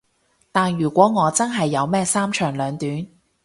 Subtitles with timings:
[0.51, 3.07] 但如果我真係有咩三長兩短